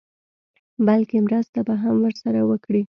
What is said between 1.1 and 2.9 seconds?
مرسته به هم ورسره وکړي.